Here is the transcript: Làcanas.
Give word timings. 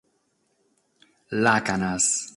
Làcanas. 1.43 2.05